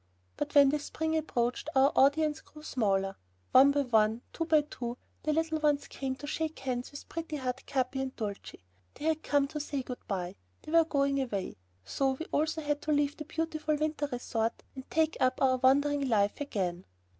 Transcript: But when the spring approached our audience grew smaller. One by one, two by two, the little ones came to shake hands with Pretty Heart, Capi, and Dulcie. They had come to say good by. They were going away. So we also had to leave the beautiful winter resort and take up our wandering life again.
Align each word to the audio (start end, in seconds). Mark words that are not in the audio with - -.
But 0.35 0.55
when 0.55 0.69
the 0.69 0.79
spring 0.79 1.15
approached 1.15 1.69
our 1.75 1.91
audience 1.95 2.41
grew 2.41 2.63
smaller. 2.63 3.17
One 3.51 3.69
by 3.69 3.81
one, 3.81 4.23
two 4.33 4.45
by 4.45 4.61
two, 4.61 4.97
the 5.21 5.31
little 5.31 5.59
ones 5.59 5.87
came 5.87 6.15
to 6.15 6.25
shake 6.25 6.57
hands 6.57 6.89
with 6.89 7.07
Pretty 7.07 7.35
Heart, 7.35 7.65
Capi, 7.67 8.01
and 8.01 8.15
Dulcie. 8.15 8.63
They 8.95 9.05
had 9.05 9.21
come 9.21 9.47
to 9.49 9.59
say 9.59 9.83
good 9.83 9.99
by. 10.07 10.37
They 10.63 10.71
were 10.71 10.85
going 10.85 11.21
away. 11.21 11.55
So 11.85 12.13
we 12.13 12.25
also 12.31 12.61
had 12.61 12.81
to 12.81 12.91
leave 12.91 13.15
the 13.17 13.25
beautiful 13.25 13.75
winter 13.75 14.09
resort 14.11 14.63
and 14.73 14.89
take 14.89 15.17
up 15.19 15.39
our 15.39 15.57
wandering 15.57 16.09
life 16.09 16.41
again. 16.41 16.85